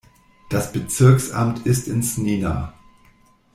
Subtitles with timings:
[0.49, 2.73] Das Bezirksamt ist in Snina.